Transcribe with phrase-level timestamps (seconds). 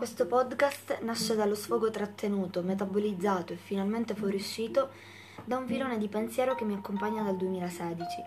[0.00, 4.88] Questo podcast nasce dallo sfogo trattenuto, metabolizzato e finalmente fuoriuscito
[5.44, 8.24] da un filone di pensiero che mi accompagna dal 2016.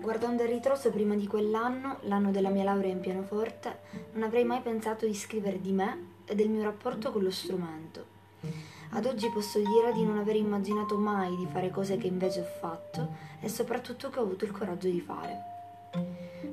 [0.00, 3.82] Guardando il ritroso prima di quell'anno, l'anno della mia laurea in pianoforte,
[4.14, 8.06] non avrei mai pensato di scrivere di me e del mio rapporto con lo strumento.
[8.90, 12.58] Ad oggi posso dire di non aver immaginato mai di fare cose che invece ho
[12.58, 15.53] fatto e soprattutto che ho avuto il coraggio di fare.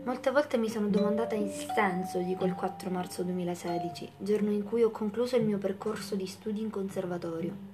[0.03, 4.83] Molte volte mi sono domandata il senso di quel 4 marzo 2016, giorno in cui
[4.83, 7.69] ho concluso il mio percorso di studi in conservatorio.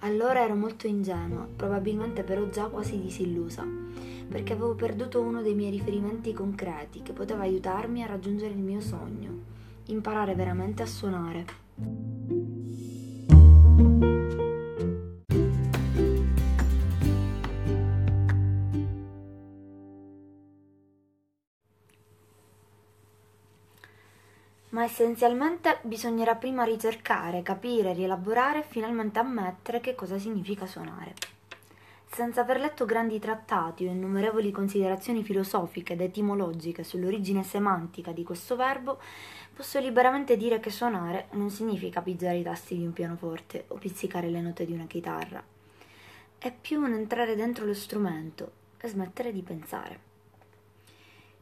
[0.00, 3.66] Allora ero molto ingenua, probabilmente però già quasi disillusa,
[4.28, 8.80] perché avevo perduto uno dei miei riferimenti concreti che poteva aiutarmi a raggiungere il mio
[8.80, 9.30] sogno,
[9.86, 12.39] imparare veramente a suonare.
[24.80, 31.12] Ma essenzialmente bisognerà prima ricercare, capire, rielaborare e finalmente ammettere che cosa significa suonare.
[32.10, 38.56] Senza aver letto grandi trattati o innumerevoli considerazioni filosofiche ed etimologiche sull'origine semantica di questo
[38.56, 38.98] verbo,
[39.54, 44.30] posso liberamente dire che suonare non significa pigiare i tasti di un pianoforte o pizzicare
[44.30, 45.44] le note di una chitarra.
[46.38, 50.08] È più un entrare dentro lo strumento e smettere di pensare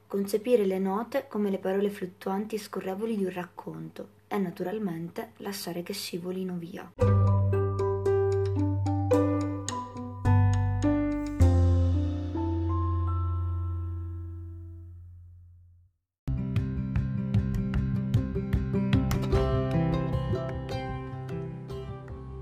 [0.08, 5.82] concepire le note come le parole fluttuanti e scorrevoli di un racconto e naturalmente lasciare
[5.82, 6.90] che scivolino via.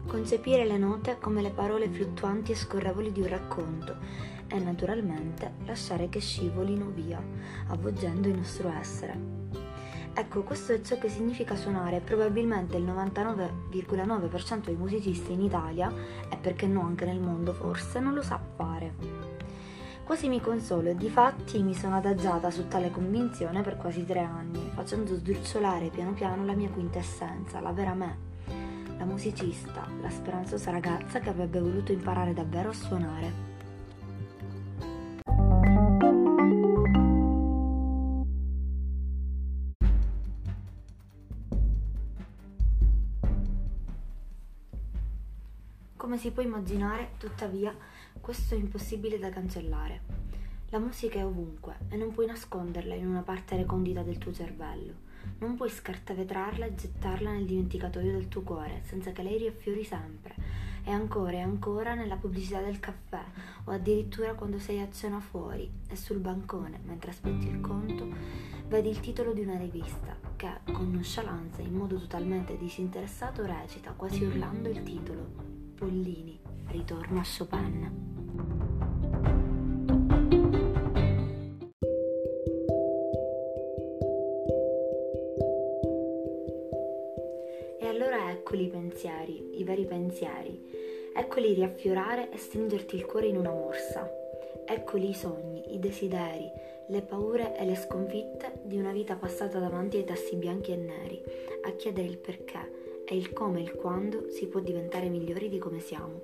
[0.06, 6.08] Concepire le note come le parole fluttuanti e scorrevoli di un racconto e naturalmente lasciare
[6.08, 7.22] che scivolino via,
[7.68, 9.36] avvolgendo il nostro essere.
[10.18, 12.00] Ecco, questo è ciò che significa suonare.
[12.00, 15.92] Probabilmente il 99,9% dei musicisti in Italia,
[16.30, 18.94] e perché no anche nel mondo forse, non lo sa fare.
[20.04, 24.20] Quasi mi consolo e di fatti mi sono adagiata su tale convinzione per quasi tre
[24.20, 28.16] anni, facendo sdrucciolare piano piano la mia quintessenza, la vera me,
[28.96, 33.55] la musicista, la speranzosa ragazza che avrebbe voluto imparare davvero a suonare.
[46.06, 47.76] Come si può immaginare, tuttavia,
[48.20, 50.02] questo è impossibile da cancellare.
[50.68, 54.92] La musica è ovunque e non puoi nasconderla in una parte recondita del tuo cervello.
[55.40, 60.36] Non puoi scartavetrarla e gettarla nel dimenticatoio del tuo cuore senza che lei riaffiori sempre.
[60.84, 63.24] E ancora e ancora nella pubblicità del caffè
[63.64, 68.06] o addirittura quando sei a cena fuori e sul bancone mentre aspetti il conto
[68.68, 74.22] vedi il titolo di una rivista che con nonchalance in modo totalmente disinteressato recita quasi
[74.22, 75.45] urlando il titolo
[75.76, 78.04] Pollini, ritorno a Chopin.
[87.78, 90.58] E allora eccoli i pensieri, i veri pensieri,
[91.14, 94.10] eccoli riaffiorare e stringerti il cuore in una morsa.
[94.64, 96.50] Eccoli i sogni, i desideri,
[96.86, 101.22] le paure e le sconfitte di una vita passata davanti ai tassi bianchi e neri,
[101.66, 105.58] a chiedere il perché è il come e il quando si può diventare migliori di
[105.58, 106.20] come siamo.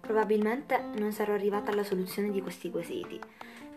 [0.00, 3.20] Probabilmente non sarò arrivata alla soluzione di questi quesiti,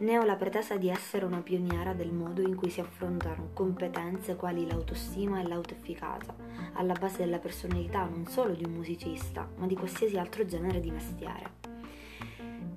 [0.02, 4.36] né ho la pretesa di essere una pioniera del modo in cui si affrontano competenze
[4.36, 6.36] quali l'autostima e l'autoefficacia,
[6.74, 10.90] alla base della personalità non solo di un musicista, ma di qualsiasi altro genere di
[10.90, 11.60] mestiere.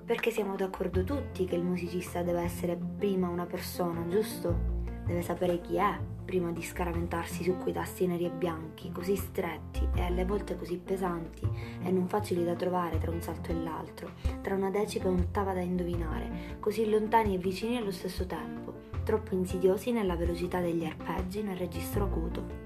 [0.05, 4.74] Perché siamo d'accordo tutti che il musicista deve essere prima una persona, giusto?
[5.07, 9.87] Deve sapere chi è prima di scaraventarsi su quei tasti neri e bianchi, così stretti
[9.95, 11.47] e alle volte così pesanti
[11.83, 15.53] e non facili da trovare tra un salto e l'altro, tra una decima e un'ottava
[15.53, 18.73] da indovinare, così lontani e vicini allo stesso tempo,
[19.05, 22.63] troppo insidiosi nella velocità degli arpeggi nel registro acuto.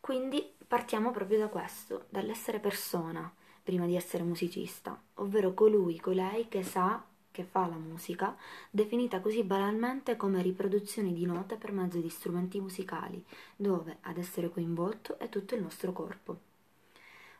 [0.00, 3.30] Quindi partiamo proprio da questo, dall'essere persona,
[3.66, 8.36] prima di essere musicista, ovvero colui, colei che sa, che fa la musica,
[8.70, 13.20] definita così banalmente come riproduzione di note per mezzo di strumenti musicali,
[13.56, 16.38] dove ad essere coinvolto è tutto il nostro corpo.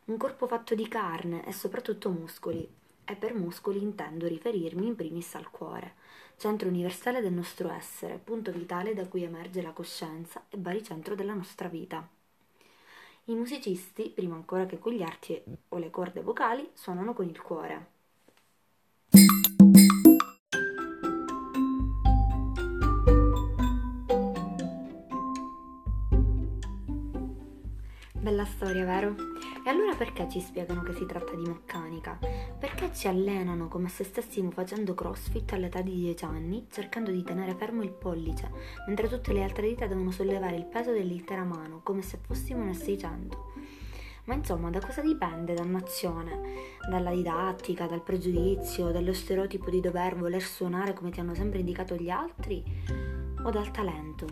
[0.06, 2.68] Un corpo fatto di carne e soprattutto muscoli,
[3.04, 5.94] e per muscoli intendo riferirmi in primis al cuore,
[6.36, 11.34] centro universale del nostro essere, punto vitale da cui emerge la coscienza e baricentro della
[11.34, 12.15] nostra vita.
[13.28, 17.42] I musicisti, prima ancora che con gli arti o le corde vocali, suonano con il
[17.42, 17.86] cuore.
[28.12, 29.35] Bella storia, vero?
[29.66, 32.16] E allora perché ci spiegano che si tratta di meccanica?
[32.56, 37.52] Perché ci allenano come se stessimo facendo crossfit all'età di 10 anni, cercando di tenere
[37.56, 38.48] fermo il pollice,
[38.86, 42.76] mentre tutte le altre dita devono sollevare il peso dell'intera mano, come se fossimo nel
[42.76, 43.54] 600.
[44.26, 46.42] Ma insomma, da cosa dipende dannazione?
[46.88, 51.96] Dalla didattica, dal pregiudizio, dallo stereotipo di dover voler suonare come ti hanno sempre indicato
[51.96, 52.62] gli altri?
[53.42, 54.26] O dal talento?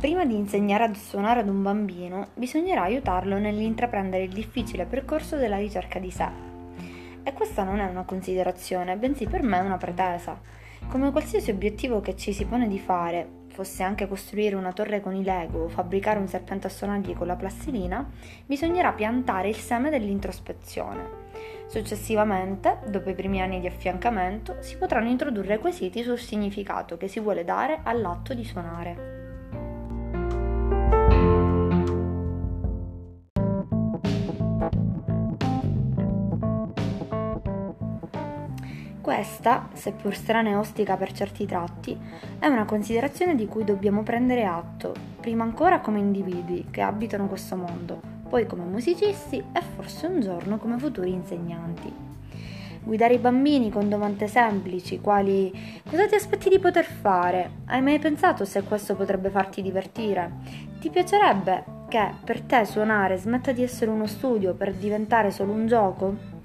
[0.00, 5.56] Prima di insegnare a suonare ad un bambino, bisognerà aiutarlo nell'intraprendere il difficile percorso della
[5.56, 6.28] ricerca di sé.
[7.24, 10.40] E questa non è una considerazione, bensì per me una pretesa.
[10.86, 15.16] Come qualsiasi obiettivo che ci si pone di fare, fosse anche costruire una torre con
[15.16, 18.08] i Lego o fabbricare un serpente a sonagli con la plastilina,
[18.46, 21.26] bisognerà piantare il seme dell'introspezione.
[21.66, 27.18] Successivamente, dopo i primi anni di affiancamento, si potranno introdurre quesiti sul significato che si
[27.18, 29.17] vuole dare all'atto di suonare.
[39.18, 41.98] Questa, seppur strana e ostica per certi tratti,
[42.38, 47.56] è una considerazione di cui dobbiamo prendere atto, prima ancora come individui che abitano questo
[47.56, 51.92] mondo, poi come musicisti e forse un giorno come futuri insegnanti.
[52.84, 55.52] Guidare i bambini con domande semplici, quali
[55.90, 57.50] cosa ti aspetti di poter fare?
[57.64, 60.30] Hai mai pensato se questo potrebbe farti divertire?
[60.78, 65.66] Ti piacerebbe che per te suonare smetta di essere uno studio per diventare solo un
[65.66, 66.36] gioco?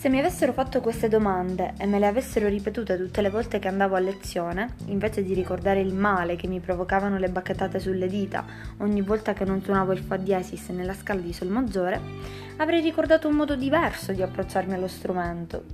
[0.00, 3.68] Se mi avessero fatto queste domande e me le avessero ripetute tutte le volte che
[3.68, 8.46] andavo a lezione, invece di ricordare il male che mi provocavano le bacchettate sulle dita
[8.78, 12.00] ogni volta che non suonavo il fa diesis nella scala di sol maggiore,
[12.56, 15.64] avrei ricordato un modo diverso di approcciarmi allo strumento.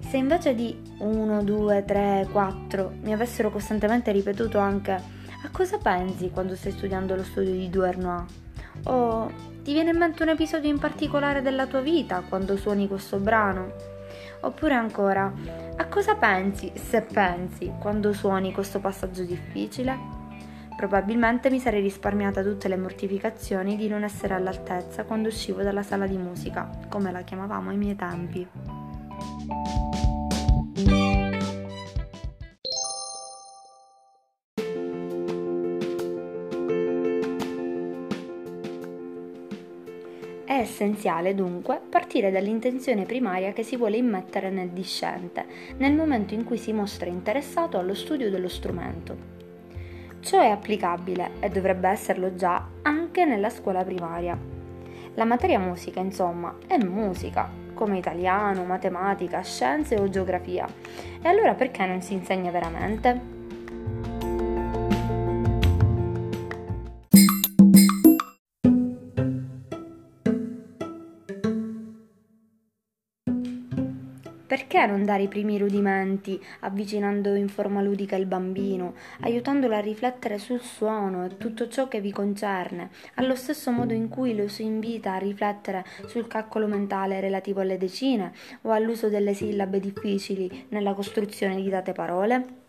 [0.00, 6.30] Se invece di 1, 2, 3, 4 mi avessero costantemente ripetuto anche a cosa pensi
[6.30, 8.24] quando stai studiando lo studio di Duernois?
[8.84, 13.18] O ti viene in mente un episodio in particolare della tua vita quando suoni questo
[13.18, 13.74] brano?
[14.40, 15.30] Oppure ancora,
[15.76, 19.94] a cosa pensi, se pensi, quando suoni questo passaggio difficile?
[20.74, 26.06] Probabilmente mi sarei risparmiata tutte le mortificazioni di non essere all'altezza quando uscivo dalla sala
[26.06, 28.87] di musica, come la chiamavamo ai miei tempi.
[40.48, 45.44] È essenziale dunque partire dall'intenzione primaria che si vuole immettere nel discente,
[45.76, 49.14] nel momento in cui si mostra interessato allo studio dello strumento.
[50.20, 54.38] Ciò è applicabile, e dovrebbe esserlo già, anche nella scuola primaria.
[55.16, 60.66] La materia musica, insomma, è musica, come italiano, matematica, scienze o geografia.
[61.20, 63.37] E allora perché non si insegna veramente?
[74.68, 80.36] Perché non dare i primi rudimenti, avvicinando in forma ludica il bambino, aiutandolo a riflettere
[80.36, 84.64] sul suono e tutto ciò che vi concerne, allo stesso modo in cui lo si
[84.64, 90.92] invita a riflettere sul calcolo mentale relativo alle decine o all'uso delle sillabe difficili nella
[90.92, 92.67] costruzione di date parole?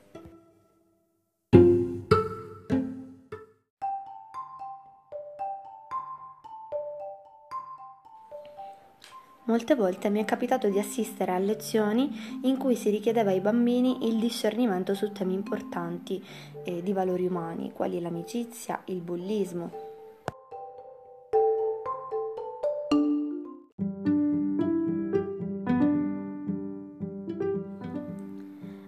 [9.49, 14.07] Molte volte mi è capitato di assistere a lezioni in cui si richiedeva ai bambini
[14.07, 16.23] il discernimento su temi importanti
[16.63, 19.71] eh, di valori umani, quali l'amicizia, il bullismo.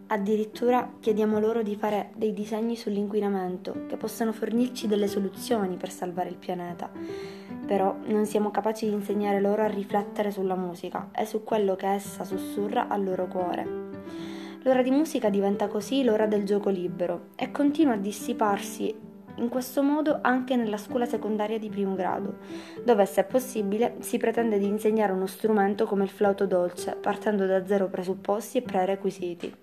[0.06, 6.30] Addirittura chiediamo loro di fare dei disegni sull'inquinamento che possano fornirci delle soluzioni per salvare
[6.30, 11.44] il pianeta però non siamo capaci di insegnare loro a riflettere sulla musica e su
[11.44, 13.66] quello che essa sussurra al loro cuore.
[14.64, 19.82] L'ora di musica diventa così l'ora del gioco libero e continua a dissiparsi in questo
[19.82, 22.38] modo anche nella scuola secondaria di primo grado,
[22.84, 27.66] dove se possibile si pretende di insegnare uno strumento come il flauto dolce, partendo da
[27.66, 29.56] zero presupposti e prerequisiti.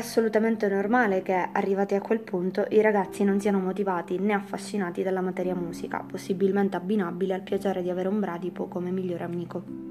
[0.00, 5.20] Assolutamente normale che, arrivati a quel punto, i ragazzi non siano motivati né affascinati dalla
[5.20, 9.89] materia musica, possibilmente abbinabile al piacere di avere un bradipo come migliore amico.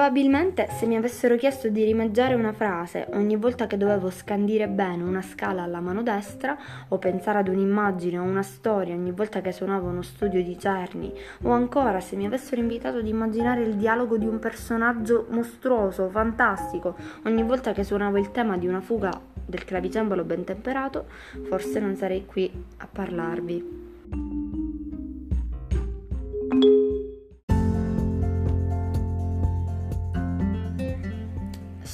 [0.00, 5.02] Probabilmente se mi avessero chiesto di rimeggiare una frase ogni volta che dovevo scandire bene
[5.02, 6.56] una scala alla mano destra
[6.88, 11.12] o pensare ad un'immagine o una storia ogni volta che suonavo uno studio di Cerni
[11.42, 16.96] o ancora se mi avessero invitato ad immaginare il dialogo di un personaggio mostruoso, fantastico,
[17.26, 21.08] ogni volta che suonavo il tema di una fuga del clavicembalo ben temperato,
[21.42, 23.89] forse non sarei qui a parlarvi.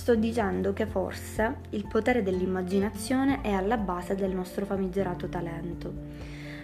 [0.07, 5.93] Sto dicendo che forse il potere dell'immaginazione è alla base del nostro famigerato talento.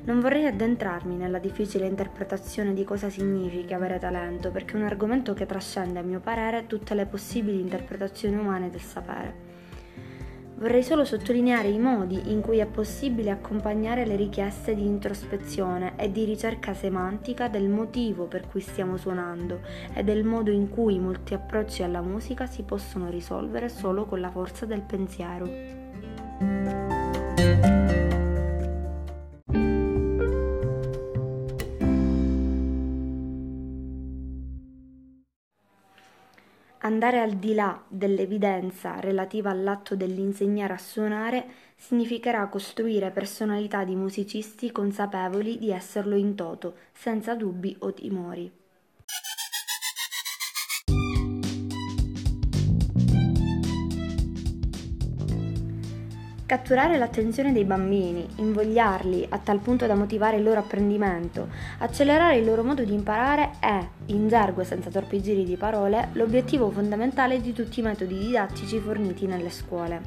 [0.04, 5.34] Non vorrei addentrarmi nella difficile interpretazione di cosa significa avere talento, perché è un argomento
[5.34, 9.51] che trascende, a mio parere, tutte le possibili interpretazioni umane del sapere.
[10.62, 16.12] Vorrei solo sottolineare i modi in cui è possibile accompagnare le richieste di introspezione e
[16.12, 19.59] di ricerca semantica del motivo per cui stiamo suonando
[19.92, 24.31] e del modo in cui molti approcci alla musica si possono risolvere solo con la
[24.31, 26.81] forza del pensiero.
[37.02, 44.71] Andare al di là dell'evidenza relativa all'atto dell'insegnare a suonare significherà costruire personalità di musicisti
[44.71, 48.62] consapevoli di esserlo in toto, senza dubbi o timori.
[56.52, 62.44] Catturare l'attenzione dei bambini, invogliarli a tal punto da motivare il loro apprendimento, accelerare il
[62.44, 67.40] loro modo di imparare è, in gergo e senza troppi giri di parole, l'obiettivo fondamentale
[67.40, 70.02] di tutti i metodi didattici forniti nelle scuole.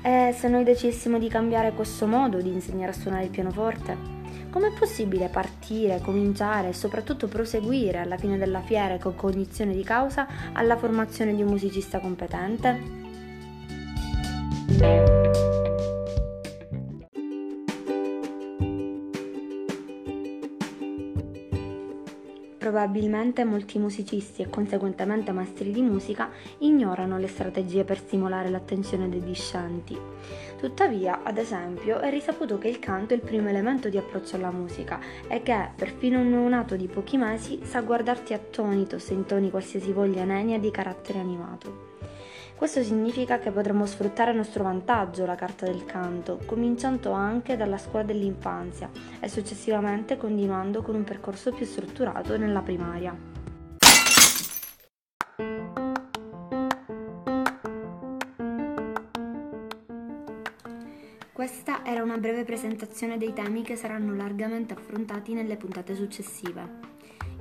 [0.00, 3.94] E se noi decidessimo di cambiare questo modo di insegnare a suonare il pianoforte?
[4.48, 10.26] Com'è possibile partire, cominciare e soprattutto proseguire alla fine della fiera con cognizione di causa
[10.54, 13.09] alla formazione di un musicista competente?
[22.70, 29.24] Probabilmente molti musicisti e conseguentemente maestri di musica ignorano le strategie per stimolare l'attenzione dei
[29.24, 29.98] discenti.
[30.56, 34.52] Tuttavia, ad esempio, è risaputo che il canto è il primo elemento di approccio alla
[34.52, 39.90] musica e che, perfino un neonato di pochi mesi, sa guardarti attonito se intoni qualsiasi
[39.90, 41.89] voglia nenia di carattere animato.
[42.60, 47.78] Questo significa che potremo sfruttare a nostro vantaggio la carta del canto, cominciando anche dalla
[47.78, 53.16] scuola dell'infanzia e successivamente continuando con un percorso più strutturato nella primaria.
[61.32, 66.89] Questa era una breve presentazione dei temi che saranno largamente affrontati nelle puntate successive.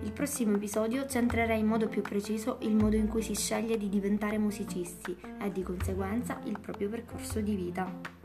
[0.02, 3.90] Il prossimo episodio centrerà in modo più preciso il modo in cui si sceglie di
[3.90, 8.19] diventare musicisti e di conseguenza il proprio percorso di vita.